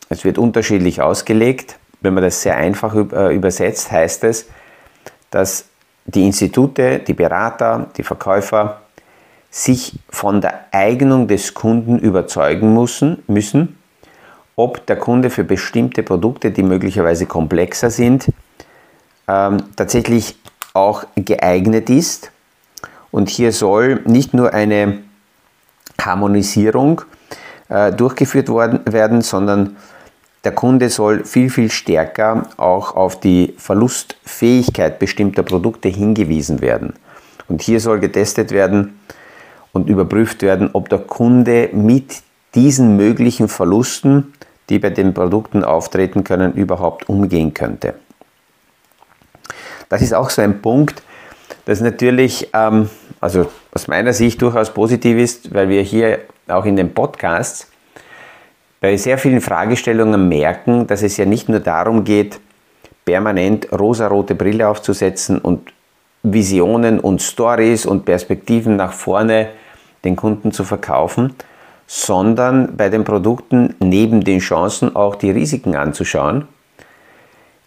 Es 0.09 0.23
wird 0.23 0.37
unterschiedlich 0.37 1.01
ausgelegt. 1.01 1.77
Wenn 2.01 2.13
man 2.13 2.23
das 2.23 2.41
sehr 2.41 2.57
einfach 2.57 2.93
äh, 2.95 3.33
übersetzt, 3.33 3.91
heißt 3.91 4.25
es, 4.25 4.47
dass 5.31 5.65
die 6.05 6.25
Institute, 6.25 6.99
die 6.99 7.13
Berater, 7.13 7.87
die 7.95 8.03
Verkäufer 8.03 8.82
sich 9.53 9.99
von 10.09 10.41
der 10.41 10.65
Eignung 10.71 11.27
des 11.27 11.53
Kunden 11.53 11.99
überzeugen 11.99 12.73
müssen, 12.73 13.21
müssen 13.27 13.77
ob 14.55 14.83
der 14.87 14.97
Kunde 14.97 15.29
für 15.29 15.43
bestimmte 15.43 16.01
Produkte, 16.01 16.49
die 16.49 16.63
möglicherweise 16.63 17.27
komplexer 17.27 17.91
sind, 17.91 18.27
ähm, 19.27 19.57
tatsächlich 19.75 20.37
auch 20.73 21.05
geeignet 21.15 21.89
ist. 21.89 22.31
Und 23.11 23.29
hier 23.29 23.51
soll 23.51 24.01
nicht 24.05 24.33
nur 24.33 24.53
eine 24.53 24.99
Harmonisierung 26.01 27.01
äh, 27.69 27.91
durchgeführt 27.91 28.49
worden, 28.49 28.81
werden, 28.85 29.21
sondern 29.21 29.77
der 30.43 30.53
Kunde 30.53 30.89
soll 30.89 31.25
viel, 31.25 31.51
viel 31.51 31.69
stärker 31.69 32.47
auch 32.57 32.95
auf 32.95 33.19
die 33.19 33.53
Verlustfähigkeit 33.57 34.97
bestimmter 34.97 35.43
Produkte 35.43 35.89
hingewiesen 35.89 36.59
werden. 36.59 36.93
Und 37.47 37.61
hier 37.61 37.79
soll 37.79 37.99
getestet 37.99 38.51
werden 38.51 38.99
und 39.73 39.89
überprüft 39.89 40.41
werden, 40.41 40.69
ob 40.71 40.87
der 40.87 40.99
Kunde 40.99 41.69
mit 41.73 42.21
diesen 42.55 42.95
möglichen 42.95 43.49
Verlusten, 43.49 44.33
die 44.69 44.79
bei 44.79 44.91
den 44.91 45.13
Produkten 45.13 45.63
auftreten 45.63 46.23
können, 46.23 46.53
überhaupt 46.53 47.09
umgehen 47.09 47.53
könnte. 47.53 47.95
Das 49.89 50.01
ist 50.01 50.13
auch 50.13 50.29
so 50.29 50.41
ein 50.41 50.61
Punkt, 50.61 51.03
das 51.65 51.81
natürlich, 51.81 52.49
ähm, 52.53 52.89
also 53.19 53.51
aus 53.73 53.87
meiner 53.87 54.13
Sicht 54.13 54.41
durchaus 54.41 54.69
positiv 54.73 55.17
ist, 55.17 55.53
weil 55.53 55.69
wir 55.69 55.81
hier 55.81 56.19
auch 56.47 56.65
in 56.65 56.75
den 56.75 56.93
Podcasts 56.93 57.69
bei 58.79 58.97
sehr 58.97 59.17
vielen 59.17 59.41
Fragestellungen 59.41 60.27
merken, 60.27 60.87
dass 60.87 61.03
es 61.03 61.17
ja 61.17 61.25
nicht 61.25 61.49
nur 61.49 61.59
darum 61.59 62.03
geht, 62.03 62.39
permanent 63.05 63.71
rosarote 63.71 64.35
Brille 64.35 64.67
aufzusetzen 64.67 65.39
und 65.39 65.71
Visionen 66.21 66.99
und 66.99 67.21
Stories 67.21 67.85
und 67.85 68.05
Perspektiven 68.05 68.75
nach 68.75 68.93
vorne 68.93 69.49
den 70.03 70.15
Kunden 70.15 70.51
zu 70.51 70.63
verkaufen, 70.63 71.33
sondern 71.87 72.75
bei 72.77 72.89
den 72.89 73.03
Produkten 73.03 73.75
neben 73.79 74.23
den 74.23 74.39
Chancen 74.39 74.95
auch 74.95 75.15
die 75.15 75.31
Risiken 75.31 75.75
anzuschauen. 75.75 76.47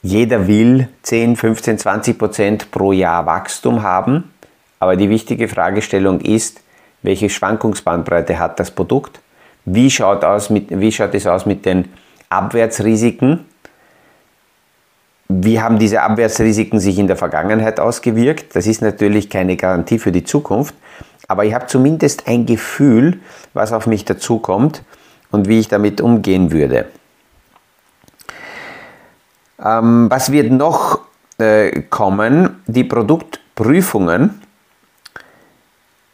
Jeder 0.03 0.47
will 0.47 0.89
10, 1.03 1.37
15, 1.37 1.79
20 1.79 2.19
Prozent 2.19 2.71
pro 2.71 2.93
Jahr 2.93 3.27
Wachstum 3.27 3.83
haben, 3.83 4.33
aber 4.79 4.97
die 4.97 5.11
wichtige 5.11 5.49
Fragestellung 5.49 6.21
ist, 6.21 6.61
welche 7.03 7.29
Schwankungsbandbreite 7.29 8.39
hat 8.39 8.59
das 8.61 8.71
Produkt 8.71 9.21
wie 9.67 9.91
schaut, 9.91 10.25
aus 10.25 10.49
mit, 10.49 10.69
wie 10.71 10.93
schaut 10.93 11.15
es 11.15 11.27
aus 11.27 11.45
mit 11.45 11.67
den 11.67 11.87
Abwärtsrisiken? 12.31 13.45
Wie 15.29 15.61
haben 15.61 15.81
diese 15.81 16.03
Abwärtsrisiken 16.03 16.79
sich 16.79 16.99
in 16.99 17.09
der 17.09 17.17
Vergangenheit 17.17 17.81
ausgewirkt? 17.81 18.55
Das 18.55 18.69
ist 18.69 18.81
natürlich 18.81 19.29
keine 19.29 19.57
Garantie 19.57 19.99
für 19.99 20.13
die 20.13 20.23
Zukunft, 20.23 20.73
aber 21.29 21.45
ich 21.45 21.55
habe 21.55 21.67
zumindest 21.67 22.27
ein 22.27 22.47
Gefühl, 22.47 23.21
was 23.55 23.73
auf 23.73 23.87
mich 23.87 24.05
dazukommt 24.05 24.83
und 25.31 25.49
wie 25.49 25.61
ich 25.61 25.69
damit 25.69 26.01
umgehen 26.01 26.53
würde. 26.53 26.87
Ähm, 29.63 30.07
was 30.11 30.31
wird 30.33 30.53
noch 30.53 31.01
äh, 31.39 31.83
kommen? 31.83 32.63
Die 32.67 32.85
Produktprüfungen 32.85 34.43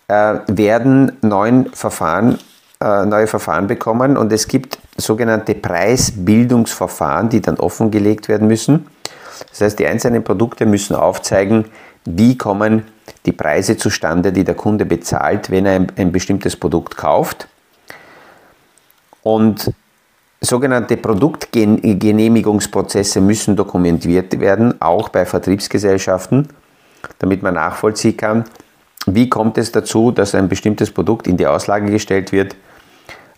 äh, 0.08 0.38
werden 0.46 1.18
neuen 1.20 1.72
Verfahren 1.72 2.38
äh, 2.82 3.06
neue 3.06 3.28
Verfahren 3.28 3.68
bekommen 3.68 4.16
und 4.16 4.32
es 4.32 4.48
gibt 4.48 4.78
sogenannte 4.96 5.54
Preisbildungsverfahren, 5.54 7.28
die 7.28 7.40
dann 7.40 7.56
offengelegt 7.58 8.28
werden 8.28 8.48
müssen. 8.48 8.86
Das 9.50 9.60
heißt, 9.60 9.78
die 9.78 9.86
einzelnen 9.86 10.24
Produkte 10.24 10.66
müssen 10.66 10.96
aufzeigen, 10.96 11.66
wie 12.04 12.36
kommen 12.36 12.84
die 13.26 13.32
Preise 13.32 13.76
zustande, 13.76 14.32
die 14.32 14.44
der 14.44 14.54
Kunde 14.54 14.84
bezahlt, 14.84 15.50
wenn 15.50 15.66
er 15.66 15.76
ein, 15.76 15.92
ein 15.96 16.12
bestimmtes 16.12 16.56
Produkt 16.56 16.96
kauft. 16.96 17.48
Und 19.22 19.72
sogenannte 20.40 20.96
Produktgenehmigungsprozesse 20.96 23.20
müssen 23.20 23.54
dokumentiert 23.54 24.40
werden, 24.40 24.80
auch 24.80 25.08
bei 25.08 25.24
Vertriebsgesellschaften, 25.24 26.48
damit 27.18 27.42
man 27.42 27.54
nachvollziehen 27.54 28.16
kann, 28.16 28.44
wie 29.06 29.28
kommt 29.28 29.58
es 29.58 29.72
dazu, 29.72 30.10
dass 30.10 30.34
ein 30.34 30.48
bestimmtes 30.48 30.90
Produkt 30.90 31.26
in 31.26 31.36
die 31.36 31.46
Auslage 31.46 31.90
gestellt 31.90 32.32
wird 32.32 32.56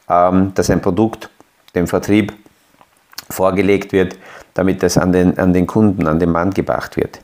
ähm, 0.09 0.53
dass 0.55 0.71
ein 0.71 0.81
Produkt 0.81 1.31
dem 1.75 1.87
Vertrieb 1.87 2.33
vorgelegt 3.31 3.93
wird, 3.93 4.17
damit 4.55 4.83
es 4.83 4.99
an 4.99 5.13
den, 5.13 5.39
an 5.39 5.53
den 5.53 5.67
Kunden, 5.67 6.07
an 6.07 6.19
den 6.19 6.31
Mann 6.31 6.53
gebracht 6.53 6.97
wird. 6.97 7.21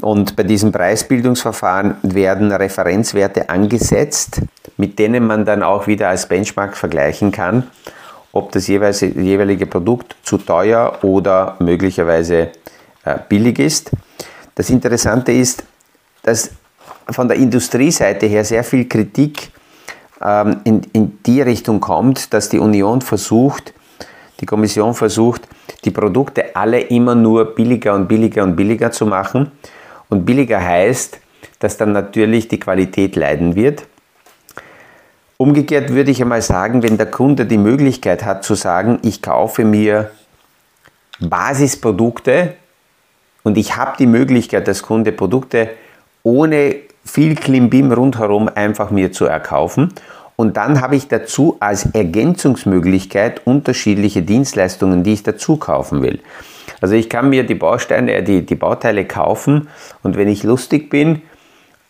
Und 0.00 0.36
bei 0.36 0.42
diesem 0.42 0.72
Preisbildungsverfahren 0.72 1.96
werden 2.02 2.52
Referenzwerte 2.52 3.48
angesetzt, 3.48 4.42
mit 4.76 4.98
denen 4.98 5.26
man 5.26 5.44
dann 5.44 5.62
auch 5.62 5.86
wieder 5.86 6.08
als 6.08 6.28
Benchmark 6.28 6.76
vergleichen 6.76 7.32
kann, 7.32 7.70
ob 8.32 8.52
das 8.52 8.66
jeweilige 8.66 9.66
Produkt 9.66 10.16
zu 10.22 10.36
teuer 10.36 10.98
oder 11.02 11.56
möglicherweise 11.60 12.50
äh, 13.04 13.18
billig 13.28 13.58
ist. 13.58 13.90
Das 14.54 14.68
Interessante 14.68 15.32
ist, 15.32 15.64
dass 16.22 16.50
von 17.08 17.28
der 17.28 17.38
Industrieseite 17.38 18.26
her 18.26 18.44
sehr 18.44 18.64
viel 18.64 18.86
Kritik 18.86 19.50
ähm, 20.22 20.60
in, 20.64 20.82
in 20.92 21.18
die 21.24 21.40
Richtung 21.40 21.80
kommt, 21.80 22.34
dass 22.34 22.48
die 22.48 22.58
Union 22.58 23.00
versucht, 23.00 23.72
die 24.40 24.46
Kommission 24.46 24.94
versucht, 24.94 25.42
die 25.84 25.90
Produkte 25.90 26.54
alle 26.54 26.80
immer 26.80 27.14
nur 27.14 27.54
billiger 27.54 27.94
und 27.94 28.08
billiger 28.08 28.42
und 28.42 28.56
billiger 28.56 28.90
zu 28.90 29.06
machen. 29.06 29.52
Und 30.08 30.24
billiger 30.24 30.62
heißt, 30.62 31.20
dass 31.58 31.76
dann 31.76 31.92
natürlich 31.92 32.48
die 32.48 32.60
Qualität 32.60 33.16
leiden 33.16 33.54
wird. 33.54 33.86
Umgekehrt 35.38 35.90
würde 35.90 36.10
ich 36.10 36.22
einmal 36.22 36.42
sagen, 36.42 36.82
wenn 36.82 36.96
der 36.96 37.10
Kunde 37.10 37.44
die 37.44 37.58
Möglichkeit 37.58 38.24
hat 38.24 38.44
zu 38.44 38.54
sagen, 38.54 38.98
ich 39.02 39.20
kaufe 39.20 39.64
mir 39.64 40.10
Basisprodukte 41.20 42.54
und 43.42 43.58
ich 43.58 43.76
habe 43.76 43.96
die 43.98 44.06
Möglichkeit 44.06 44.66
als 44.68 44.82
Kunde 44.82 45.12
Produkte 45.12 45.70
ohne 46.22 46.76
viel 47.04 47.36
Klimbim 47.36 47.92
rundherum 47.92 48.48
einfach 48.52 48.90
mir 48.90 49.12
zu 49.12 49.26
erkaufen. 49.26 49.92
Und 50.36 50.56
dann 50.56 50.80
habe 50.80 50.96
ich 50.96 51.08
dazu 51.08 51.56
als 51.60 51.86
Ergänzungsmöglichkeit 51.94 53.46
unterschiedliche 53.46 54.22
Dienstleistungen, 54.22 55.02
die 55.02 55.14
ich 55.14 55.22
dazu 55.22 55.56
kaufen 55.56 56.02
will. 56.02 56.20
Also 56.80 56.94
ich 56.94 57.08
kann 57.08 57.30
mir 57.30 57.44
die 57.44 57.54
Bausteine, 57.54 58.14
äh, 58.14 58.22
die, 58.22 58.44
die 58.44 58.54
Bauteile 58.54 59.04
kaufen 59.04 59.68
und 60.02 60.16
wenn 60.16 60.28
ich 60.28 60.42
lustig 60.42 60.90
bin, 60.90 61.22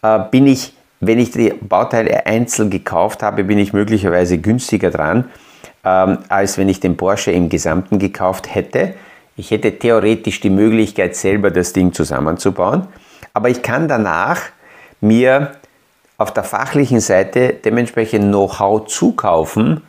äh, 0.02 0.20
bin 0.30 0.46
ich, 0.46 0.74
wenn 1.00 1.18
ich 1.18 1.30
die 1.30 1.50
Bauteile 1.50 2.26
einzeln 2.26 2.70
gekauft 2.70 3.22
habe, 3.22 3.44
bin 3.44 3.58
ich 3.58 3.72
möglicherweise 3.72 4.38
günstiger 4.38 4.90
dran, 4.90 5.26
ähm, 5.84 6.18
als 6.28 6.58
wenn 6.58 6.68
ich 6.68 6.80
den 6.80 6.96
Porsche 6.96 7.30
im 7.32 7.48
Gesamten 7.48 7.98
gekauft 7.98 8.54
hätte. 8.54 8.94
Ich 9.36 9.50
hätte 9.50 9.78
theoretisch 9.78 10.40
die 10.40 10.50
Möglichkeit, 10.50 11.14
selber 11.14 11.50
das 11.50 11.72
Ding 11.72 11.92
zusammenzubauen, 11.92 12.86
aber 13.34 13.50
ich 13.50 13.62
kann 13.62 13.86
danach 13.86 14.40
mir 15.00 15.52
auf 16.18 16.32
der 16.32 16.44
fachlichen 16.44 17.00
Seite 17.00 17.54
dementsprechend 17.64 18.24
Know-how 18.24 18.86
zukaufen, 18.86 19.82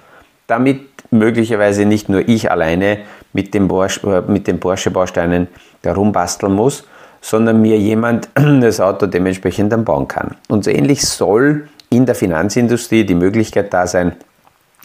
damit 0.48 0.82
möglicherweise 1.12 1.86
nicht 1.86 2.10
nur 2.10 2.28
ich 2.28 2.52
alleine 2.52 3.00
mit, 3.34 3.54
dem 3.54 3.68
Porsche, 3.68 4.24
äh, 4.28 4.32
mit 4.32 4.48
den 4.48 4.60
Porsche-Bausteinen 4.60 5.48
herumbasteln 5.84 6.54
muss, 6.54 6.84
sondern 7.22 7.62
mir 7.62 7.78
jemand 7.78 8.30
das 8.36 8.80
Auto 8.80 9.06
dementsprechend 9.08 9.72
dann 9.72 9.86
bauen 9.86 10.08
kann. 10.08 10.36
Und 10.48 10.64
so 10.64 10.72
ähnlich 10.72 11.02
soll 11.02 11.70
in 11.90 12.06
der 12.06 12.16
Finanzindustrie 12.16 13.06
die 13.06 13.16
Möglichkeit 13.16 13.74
da 13.74 13.88
sein, 13.88 14.14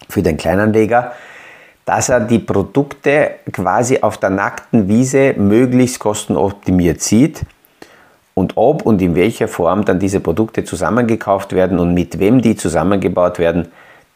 für 0.09 0.23
den 0.23 0.37
Kleinanleger 0.37 1.13
dass 1.85 2.09
er 2.09 2.21
die 2.21 2.39
Produkte 2.39 3.33
quasi 3.53 3.99
auf 4.01 4.19
der 4.19 4.31
nackten 4.31 4.89
Wiese 4.89 5.35
möglichst 5.37 5.99
kostenoptimiert 5.99 7.01
sieht 7.01 7.43
und 8.35 8.57
ob 8.57 8.83
und 8.87 9.03
in 9.03 9.15
welcher 9.15 9.49
Form 9.49 9.85
dann 9.85 9.99
diese 9.99 10.21
Produkte 10.21 10.65
zusammengekauft 10.65 11.53
werden 11.53 11.79
und 11.79 11.93
mit 11.93 12.19
wem 12.19 12.41
die 12.41 12.57
zusammengebaut 12.57 13.39
werden, 13.39 13.69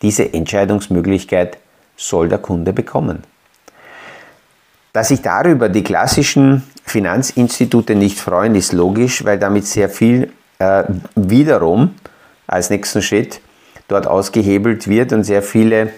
diese 0.03 0.33
Entscheidungsmöglichkeit 0.33 1.59
soll 1.97 2.29
der 2.29 2.39
Kunde 2.39 2.73
bekommen. 2.73 3.25
Dass 4.97 5.09
sich 5.09 5.21
darüber 5.21 5.69
die 5.69 5.85
klassischen 5.85 6.63
Finanzinstitute 6.87 7.95
nicht 7.95 8.19
freuen, 8.19 8.55
ist 8.55 8.73
logisch, 8.73 9.27
weil 9.27 9.39
damit 9.39 9.67
sehr 9.67 9.91
viel 9.91 10.33
äh, 10.59 10.85
wiederum 11.15 11.97
als 12.47 12.71
nächsten 12.71 13.03
Schritt 13.03 13.43
dort 13.89 14.07
ausgehebelt 14.07 14.89
wird 14.89 15.13
und 15.13 15.25
sehr 15.25 15.43
viele 15.43 15.91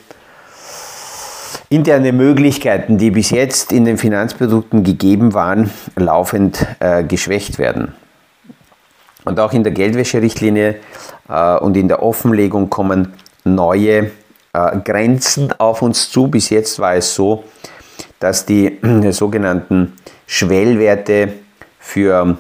interne 1.69 2.13
Möglichkeiten, 2.13 2.99
die 2.99 3.13
bis 3.13 3.31
jetzt 3.31 3.71
in 3.71 3.85
den 3.85 3.99
Finanzprodukten 3.99 4.83
gegeben 4.83 5.33
waren, 5.33 5.71
laufend 5.95 6.67
äh, 6.81 7.05
geschwächt 7.05 7.61
werden. 7.61 7.95
Und 9.25 9.39
auch 9.39 9.53
in 9.53 9.63
der 9.63 9.75
Geldwäscherichtlinie 9.75 10.75
äh, 11.29 11.57
und 11.59 11.77
in 11.77 11.87
der 11.87 12.03
Offenlegung 12.03 12.69
kommen 12.69 13.13
neue 13.45 14.11
äh, 14.55 14.79
Grenzen 14.85 15.53
auf 15.53 15.83
uns 15.83 16.11
zu. 16.11 16.27
Bis 16.27 16.51
jetzt 16.51 16.81
war 16.81 16.97
es 16.97 17.15
so, 17.15 17.45
dass 18.21 18.47
die 18.47 18.67
äh, 18.83 19.13
sogenannten 19.13 19.95
Schwellwerte 20.27 21.33
für 21.79 22.37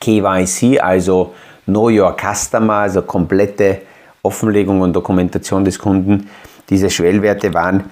KYC, 0.00 0.80
also 0.80 1.34
Know 1.64 1.88
Your 1.88 2.16
Customer, 2.16 2.74
also 2.74 3.02
komplette 3.02 3.82
Offenlegung 4.22 4.80
und 4.80 4.92
Dokumentation 4.92 5.64
des 5.64 5.78
Kunden, 5.78 6.28
diese 6.68 6.90
Schwellwerte 6.90 7.52
waren 7.54 7.84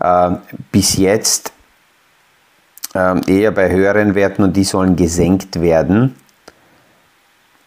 äh, 0.00 0.30
bis 0.72 0.96
jetzt 0.96 1.52
äh, 2.94 3.20
eher 3.30 3.50
bei 3.52 3.70
höheren 3.70 4.14
Werten 4.14 4.42
und 4.42 4.56
die 4.56 4.64
sollen 4.64 4.96
gesenkt 4.96 5.60
werden. 5.60 6.16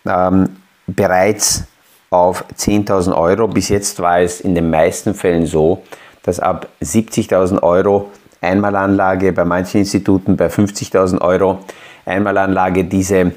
Ähm, 0.05 0.57
bereits 0.87 1.65
auf 2.09 2.45
10.000 2.55 3.15
Euro. 3.15 3.47
Bis 3.47 3.69
jetzt 3.69 3.99
war 3.99 4.21
es 4.21 4.41
in 4.41 4.55
den 4.55 4.69
meisten 4.69 5.13
Fällen 5.13 5.45
so, 5.45 5.83
dass 6.23 6.39
ab 6.39 6.67
70.000 6.81 7.61
Euro 7.63 8.11
Einmalanlage, 8.41 9.33
bei 9.33 9.45
manchen 9.45 9.79
Instituten 9.79 10.37
bei 10.37 10.47
50.000 10.47 11.21
Euro 11.21 11.59
Einmalanlage 12.05 12.85
diese 12.85 13.33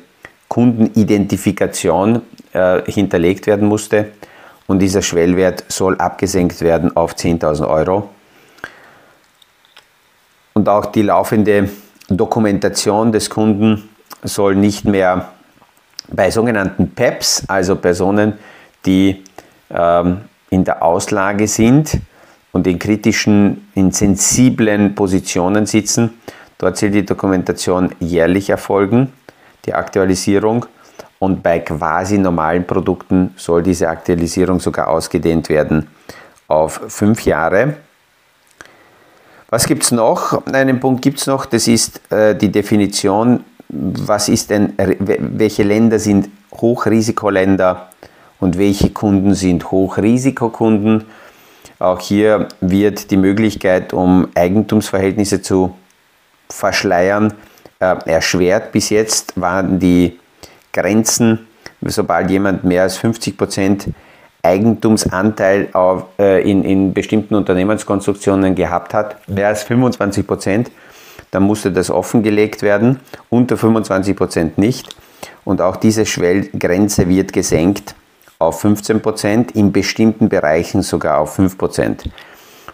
Kundenidentifikation 0.48 2.22
äh, 2.52 2.82
hinterlegt 2.90 3.46
werden 3.46 3.68
musste 3.68 4.12
und 4.66 4.78
dieser 4.80 5.02
Schwellwert 5.02 5.64
soll 5.68 5.96
abgesenkt 5.98 6.60
werden 6.60 6.96
auf 6.96 7.14
10.000 7.14 7.68
Euro. 7.68 8.10
Und 10.52 10.68
auch 10.68 10.86
die 10.86 11.02
laufende 11.02 11.70
Dokumentation 12.08 13.12
des 13.12 13.30
Kunden 13.30 13.88
soll 14.22 14.56
nicht 14.56 14.84
mehr 14.84 15.30
bei 16.08 16.30
sogenannten 16.30 16.90
PEPs, 16.90 17.44
also 17.48 17.76
Personen, 17.76 18.34
die 18.84 19.22
ähm, 19.70 20.22
in 20.50 20.64
der 20.64 20.82
Auslage 20.82 21.46
sind 21.46 22.00
und 22.52 22.66
in 22.66 22.78
kritischen, 22.78 23.68
in 23.74 23.92
sensiblen 23.92 24.94
Positionen 24.94 25.66
sitzen, 25.66 26.14
dort 26.58 26.76
soll 26.76 26.90
die 26.90 27.06
Dokumentation 27.06 27.90
jährlich 28.00 28.50
erfolgen, 28.50 29.12
die 29.66 29.74
Aktualisierung 29.74 30.66
und 31.18 31.42
bei 31.42 31.60
quasi 31.60 32.18
normalen 32.18 32.66
Produkten 32.66 33.34
soll 33.36 33.62
diese 33.62 33.88
Aktualisierung 33.88 34.58
sogar 34.58 34.88
ausgedehnt 34.88 35.48
werden 35.48 35.86
auf 36.48 36.80
fünf 36.88 37.24
Jahre. 37.24 37.76
Was 39.50 39.66
gibt 39.66 39.82
es 39.82 39.92
noch? 39.92 40.46
Einen 40.46 40.80
Punkt 40.80 41.02
gibt 41.02 41.18
es 41.18 41.26
noch, 41.26 41.44
das 41.44 41.68
ist 41.68 42.00
äh, 42.10 42.34
die 42.34 42.50
Definition, 42.50 43.44
was 43.68 44.28
ist 44.28 44.50
denn, 44.50 44.74
welche 44.76 45.62
Länder 45.62 45.98
sind 45.98 46.28
Hochrisikoländer 46.52 47.90
und 48.40 48.58
welche 48.58 48.90
Kunden 48.90 49.34
sind 49.34 49.70
Hochrisikokunden. 49.70 51.04
Auch 51.80 51.98
hier 52.00 52.48
wird 52.60 53.10
die 53.10 53.16
Möglichkeit, 53.16 53.94
um 53.94 54.28
Eigentumsverhältnisse 54.34 55.40
zu 55.40 55.74
verschleiern, 56.50 57.32
äh, 57.78 57.96
erschwert. 58.04 58.70
Bis 58.70 58.90
jetzt 58.90 59.40
waren 59.40 59.78
die 59.78 60.18
Grenzen, 60.74 61.46
sobald 61.80 62.30
jemand 62.30 62.64
mehr 62.64 62.82
als 62.82 62.98
50 62.98 63.38
Prozent 63.38 63.88
Eigentumsanteil 64.42 65.68
auf, 65.72 66.04
äh, 66.18 66.48
in, 66.48 66.64
in 66.64 66.92
bestimmten 66.92 67.34
Unternehmenskonstruktionen 67.34 68.54
gehabt 68.54 68.92
hat, 68.92 69.26
mehr 69.26 69.48
als 69.48 69.62
25 69.62 70.26
Prozent, 70.26 70.70
dann 71.30 71.44
musste 71.44 71.72
das 71.72 71.90
offengelegt 71.90 72.60
werden, 72.60 73.00
unter 73.30 73.56
25 73.56 74.14
Prozent 74.14 74.58
nicht. 74.58 74.94
Und 75.46 75.62
auch 75.62 75.76
diese 75.76 76.04
Schwellgrenze 76.04 77.08
wird 77.08 77.32
gesenkt 77.32 77.94
auf 78.40 78.60
15 78.62 79.00
Prozent, 79.02 79.52
in 79.52 79.70
bestimmten 79.70 80.28
Bereichen 80.28 80.82
sogar 80.82 81.18
auf 81.18 81.34
5 81.34 81.56
Prozent. 81.56 82.10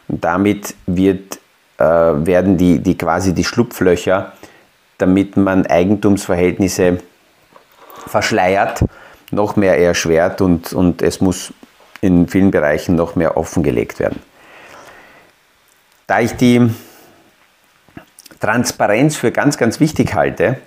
Damit 0.08 0.74
wird, 0.86 1.38
äh, 1.78 1.84
werden 1.84 2.56
die, 2.56 2.78
die 2.78 2.96
quasi 2.96 3.34
die 3.34 3.44
Schlupflöcher, 3.44 4.32
damit 4.96 5.36
man 5.36 5.66
Eigentumsverhältnisse 5.66 6.98
verschleiert, 8.06 8.84
noch 9.32 9.56
mehr 9.56 9.78
erschwert 9.78 10.40
und, 10.40 10.72
und 10.72 11.02
es 11.02 11.20
muss 11.20 11.52
in 12.00 12.28
vielen 12.28 12.52
Bereichen 12.52 12.94
noch 12.94 13.16
mehr 13.16 13.36
offengelegt 13.36 13.98
werden. 13.98 14.20
Da 16.06 16.20
ich 16.20 16.36
die 16.36 16.70
Transparenz 18.38 19.16
für 19.16 19.32
ganz, 19.32 19.58
ganz 19.58 19.80
wichtig 19.80 20.14
halte, 20.14 20.58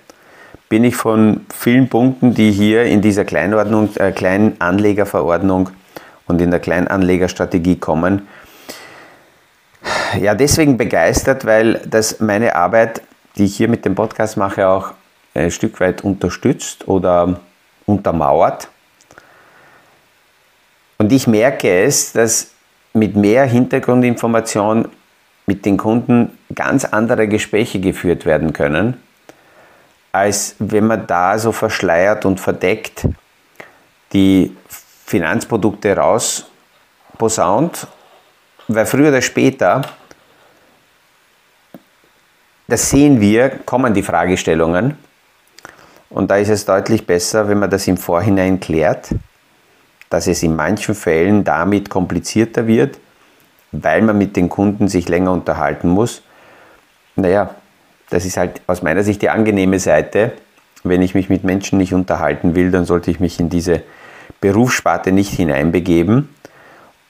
bin 0.70 0.84
ich 0.84 0.94
von 0.94 1.44
vielen 1.52 1.88
Punkten, 1.88 2.32
die 2.32 2.52
hier 2.52 2.84
in 2.84 3.02
dieser 3.02 3.24
Kleinordnung, 3.24 3.90
äh, 3.96 4.12
Kleinanlegerverordnung 4.12 5.70
und 6.26 6.40
in 6.40 6.52
der 6.52 6.60
Kleinanlegerstrategie 6.60 7.76
kommen, 7.76 8.28
ja 10.18 10.36
deswegen 10.36 10.78
begeistert, 10.78 11.44
weil 11.44 11.82
das 11.86 12.20
meine 12.20 12.54
Arbeit, 12.54 13.02
die 13.36 13.46
ich 13.46 13.56
hier 13.56 13.68
mit 13.68 13.84
dem 13.84 13.96
Podcast 13.96 14.36
mache, 14.36 14.68
auch 14.68 14.92
ein 15.34 15.50
Stück 15.50 15.80
weit 15.80 16.04
unterstützt 16.04 16.86
oder 16.86 17.40
untermauert. 17.84 18.68
Und 20.98 21.10
ich 21.12 21.26
merke 21.26 21.82
es, 21.82 22.12
dass 22.12 22.52
mit 22.92 23.16
mehr 23.16 23.44
Hintergrundinformation 23.44 24.88
mit 25.46 25.66
den 25.66 25.78
Kunden 25.78 26.38
ganz 26.54 26.84
andere 26.84 27.26
Gespräche 27.26 27.80
geführt 27.80 28.24
werden 28.24 28.52
können, 28.52 28.96
als 30.12 30.56
wenn 30.58 30.86
man 30.86 31.06
da 31.06 31.38
so 31.38 31.52
verschleiert 31.52 32.24
und 32.24 32.40
verdeckt 32.40 33.06
die 34.12 34.56
Finanzprodukte 35.06 35.96
rausposaunt, 35.96 37.86
weil 38.68 38.86
früher 38.86 39.08
oder 39.08 39.22
später, 39.22 39.82
das 42.66 42.90
sehen 42.90 43.20
wir, 43.20 43.50
kommen 43.64 43.94
die 43.94 44.02
Fragestellungen 44.02 44.96
und 46.08 46.30
da 46.30 46.36
ist 46.36 46.48
es 46.48 46.64
deutlich 46.64 47.06
besser, 47.06 47.48
wenn 47.48 47.58
man 47.58 47.70
das 47.70 47.86
im 47.86 47.96
Vorhinein 47.96 48.58
klärt, 48.58 49.10
dass 50.08 50.26
es 50.26 50.42
in 50.42 50.56
manchen 50.56 50.94
Fällen 50.94 51.44
damit 51.44 51.88
komplizierter 51.88 52.66
wird, 52.66 52.98
weil 53.70 54.02
man 54.02 54.18
mit 54.18 54.36
den 54.36 54.48
Kunden 54.48 54.88
sich 54.88 55.08
länger 55.08 55.32
unterhalten 55.32 55.88
muss. 55.88 56.22
Naja, 57.14 57.54
das 58.10 58.24
ist 58.24 58.36
halt 58.36 58.60
aus 58.66 58.82
meiner 58.82 59.02
Sicht 59.02 59.22
die 59.22 59.30
angenehme 59.30 59.78
Seite. 59.78 60.32
Wenn 60.82 61.02
ich 61.02 61.14
mich 61.14 61.28
mit 61.28 61.44
Menschen 61.44 61.78
nicht 61.78 61.94
unterhalten 61.94 62.54
will, 62.54 62.70
dann 62.70 62.84
sollte 62.84 63.10
ich 63.10 63.20
mich 63.20 63.38
in 63.38 63.48
diese 63.48 63.82
Berufssparte 64.40 65.12
nicht 65.12 65.32
hineinbegeben. 65.32 66.28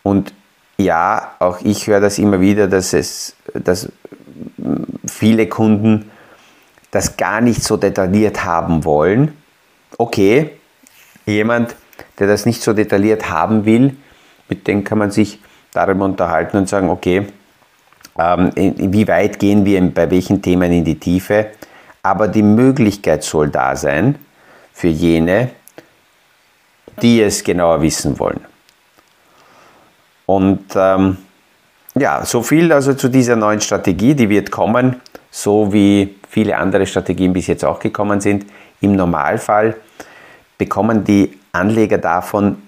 Und 0.02 0.34
ja, 0.76 1.32
auch 1.38 1.60
ich 1.62 1.86
höre 1.86 2.00
das 2.00 2.18
immer 2.18 2.40
wieder, 2.40 2.68
dass 2.68 2.92
es, 2.92 3.36
dass 3.54 3.90
viele 5.06 5.46
Kunden 5.46 6.10
das 6.90 7.16
gar 7.16 7.40
nicht 7.40 7.62
so 7.62 7.76
detailliert 7.76 8.44
haben 8.44 8.84
wollen. 8.84 9.32
Okay, 9.98 10.50
jemand, 11.26 11.76
der 12.18 12.26
das 12.26 12.46
nicht 12.46 12.62
so 12.62 12.72
detailliert 12.72 13.30
haben 13.30 13.64
will, 13.64 13.96
mit 14.48 14.66
dem 14.66 14.82
kann 14.84 14.98
man 14.98 15.10
sich 15.10 15.40
darüber 15.72 16.04
unterhalten 16.04 16.56
und 16.56 16.68
sagen, 16.68 16.88
okay, 16.90 17.26
ähm, 18.18 18.52
wie 18.54 19.06
weit 19.08 19.38
gehen 19.38 19.64
wir 19.64 19.80
bei 19.90 20.10
welchen 20.10 20.42
Themen 20.42 20.72
in 20.72 20.84
die 20.84 20.98
Tiefe. 20.98 21.46
Aber 22.02 22.28
die 22.28 22.42
Möglichkeit 22.42 23.22
soll 23.22 23.48
da 23.48 23.76
sein 23.76 24.16
für 24.72 24.88
jene, 24.88 25.50
die 27.02 27.20
es 27.20 27.44
genauer 27.44 27.82
wissen 27.82 28.18
wollen. 28.18 28.40
Und 30.26 30.64
ähm, 30.74 31.18
ja, 31.94 32.24
so 32.24 32.42
viel 32.42 32.72
also 32.72 32.94
zu 32.94 33.08
dieser 33.08 33.36
neuen 33.36 33.60
Strategie, 33.60 34.14
die 34.14 34.28
wird 34.28 34.50
kommen, 34.50 35.00
so 35.30 35.72
wie 35.72 36.16
viele 36.28 36.56
andere 36.56 36.86
Strategien 36.86 37.32
bis 37.32 37.48
jetzt 37.48 37.64
auch 37.64 37.80
gekommen 37.80 38.20
sind. 38.20 38.46
Im 38.80 38.94
Normalfall 38.94 39.76
bekommen 40.56 41.04
die 41.04 41.38
Anleger 41.52 41.98
davon 41.98 42.62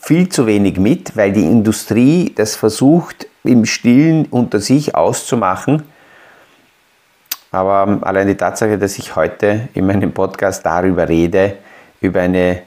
viel 0.00 0.28
zu 0.28 0.46
wenig 0.46 0.78
mit, 0.78 1.16
weil 1.16 1.32
die 1.32 1.44
Industrie 1.44 2.32
das 2.34 2.56
versucht, 2.56 3.26
im 3.48 3.64
Stillen 3.64 4.26
unter 4.26 4.60
sich 4.60 4.94
auszumachen. 4.94 5.82
Aber 7.50 7.98
allein 8.02 8.26
die 8.28 8.34
Tatsache, 8.34 8.78
dass 8.78 8.98
ich 8.98 9.16
heute 9.16 9.68
in 9.74 9.86
meinem 9.86 10.12
Podcast 10.12 10.64
darüber 10.64 11.08
rede, 11.08 11.56
über 12.00 12.20
eine 12.20 12.62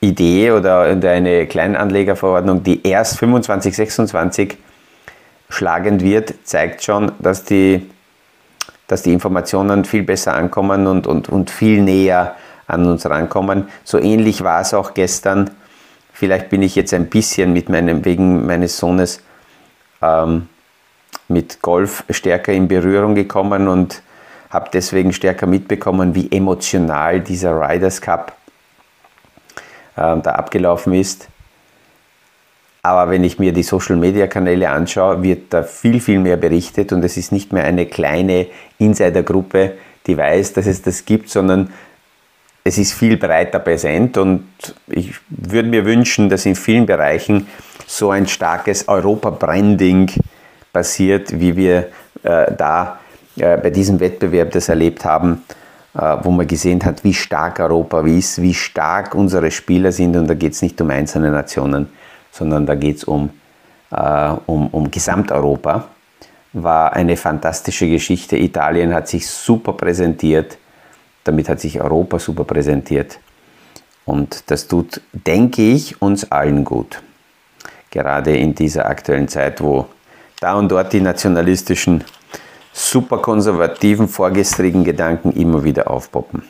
Idee 0.00 0.52
oder 0.52 0.80
eine 0.80 1.46
Kleinanlegerverordnung, 1.46 2.62
die 2.62 2.86
erst 2.86 3.18
25, 3.18 3.76
26 3.76 4.56
schlagend 5.48 6.02
wird, 6.02 6.34
zeigt 6.44 6.82
schon, 6.82 7.12
dass 7.18 7.44
die, 7.44 7.88
dass 8.86 9.02
die 9.02 9.12
Informationen 9.12 9.84
viel 9.84 10.02
besser 10.02 10.34
ankommen 10.34 10.86
und, 10.86 11.06
und, 11.06 11.28
und 11.28 11.50
viel 11.50 11.82
näher 11.82 12.36
an 12.66 12.86
uns 12.86 13.08
rankommen. 13.08 13.68
So 13.84 13.98
ähnlich 13.98 14.44
war 14.44 14.60
es 14.60 14.74
auch 14.74 14.94
gestern. 14.94 15.50
Vielleicht 16.18 16.48
bin 16.48 16.62
ich 16.62 16.74
jetzt 16.74 16.92
ein 16.94 17.06
bisschen 17.06 17.52
mit 17.52 17.68
meinem, 17.68 18.04
wegen 18.04 18.44
meines 18.44 18.76
Sohnes 18.76 19.22
ähm, 20.02 20.48
mit 21.28 21.62
Golf 21.62 22.02
stärker 22.10 22.52
in 22.52 22.66
Berührung 22.66 23.14
gekommen 23.14 23.68
und 23.68 24.02
habe 24.50 24.68
deswegen 24.72 25.12
stärker 25.12 25.46
mitbekommen, 25.46 26.16
wie 26.16 26.28
emotional 26.32 27.20
dieser 27.20 27.60
Riders 27.60 28.00
Cup 28.00 28.36
äh, 29.94 30.16
da 30.16 30.32
abgelaufen 30.32 30.92
ist. 30.92 31.28
Aber 32.82 33.12
wenn 33.12 33.22
ich 33.22 33.38
mir 33.38 33.52
die 33.52 33.62
Social-Media-Kanäle 33.62 34.70
anschaue, 34.70 35.22
wird 35.22 35.52
da 35.54 35.62
viel, 35.62 36.00
viel 36.00 36.18
mehr 36.18 36.36
berichtet 36.36 36.92
und 36.92 37.04
es 37.04 37.16
ist 37.16 37.30
nicht 37.30 37.52
mehr 37.52 37.62
eine 37.62 37.86
kleine 37.86 38.48
Insidergruppe, 38.78 39.74
die 40.08 40.18
weiß, 40.18 40.54
dass 40.54 40.66
es 40.66 40.82
das 40.82 41.04
gibt, 41.04 41.28
sondern 41.28 41.72
es 42.64 42.78
ist 42.78 42.92
viel 42.92 43.16
breiter 43.16 43.58
präsent 43.58 44.16
und 44.18 44.44
ich 44.88 45.14
würde 45.28 45.68
mir 45.68 45.84
wünschen, 45.84 46.28
dass 46.28 46.44
in 46.46 46.54
vielen 46.54 46.86
Bereichen 46.86 47.46
so 47.86 48.10
ein 48.10 48.26
starkes 48.26 48.86
Europa-Branding 48.88 50.10
passiert, 50.72 51.38
wie 51.38 51.56
wir 51.56 51.88
äh, 52.22 52.52
da 52.54 52.98
äh, 53.36 53.56
bei 53.56 53.70
diesem 53.70 54.00
Wettbewerb 54.00 54.50
das 54.50 54.68
erlebt 54.68 55.04
haben, 55.04 55.42
äh, 55.94 56.16
wo 56.22 56.30
man 56.30 56.46
gesehen 56.46 56.84
hat, 56.84 57.04
wie 57.04 57.14
stark 57.14 57.60
Europa 57.60 58.00
ist, 58.02 58.42
wie 58.42 58.54
stark 58.54 59.14
unsere 59.14 59.50
Spieler 59.50 59.92
sind 59.92 60.16
und 60.16 60.28
da 60.28 60.34
geht 60.34 60.52
es 60.52 60.62
nicht 60.62 60.80
um 60.80 60.90
einzelne 60.90 61.30
Nationen, 61.30 61.88
sondern 62.30 62.66
da 62.66 62.74
geht 62.74 62.98
es 62.98 63.04
um, 63.04 63.30
äh, 63.90 64.30
um, 64.46 64.68
um 64.68 64.90
Gesamteuropa. 64.90 65.88
War 66.52 66.92
eine 66.92 67.16
fantastische 67.16 67.88
Geschichte. 67.88 68.36
Italien 68.36 68.94
hat 68.94 69.08
sich 69.08 69.26
super 69.28 69.72
präsentiert. 69.72 70.58
Damit 71.24 71.48
hat 71.48 71.60
sich 71.60 71.80
Europa 71.80 72.18
super 72.18 72.44
präsentiert. 72.44 73.18
Und 74.04 74.50
das 74.50 74.68
tut, 74.68 75.02
denke 75.12 75.62
ich, 75.62 76.00
uns 76.00 76.30
allen 76.32 76.64
gut. 76.64 77.02
Gerade 77.90 78.36
in 78.36 78.54
dieser 78.54 78.86
aktuellen 78.86 79.28
Zeit, 79.28 79.60
wo 79.60 79.86
da 80.40 80.54
und 80.54 80.70
dort 80.70 80.92
die 80.92 81.00
nationalistischen, 81.00 82.04
superkonservativen, 82.72 84.08
vorgestrigen 84.08 84.84
Gedanken 84.84 85.32
immer 85.32 85.64
wieder 85.64 85.90
aufpoppen. 85.90 86.42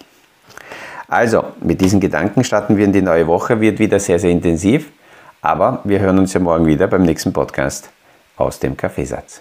Also, 1.09 1.45
mit 1.61 1.81
diesen 1.81 2.01
Gedanken 2.01 2.45
starten 2.45 2.77
wir 2.77 2.85
in 2.85 2.93
die 2.93 3.03
neue 3.03 3.27
Woche, 3.27 3.61
wird 3.61 3.79
wieder 3.79 3.99
sehr, 3.99 4.19
sehr 4.19 4.31
intensiv. 4.31 4.91
Aber 5.41 5.81
wir 5.85 6.01
hören 6.01 6.19
uns 6.19 6.35
ja 6.35 6.41
morgen 6.41 6.67
wieder 6.67 6.87
beim 6.87 7.03
nächsten 7.03 7.33
Podcast 7.33 7.91
aus 8.37 8.59
dem 8.59 8.77
Kaffeesatz. 8.77 9.41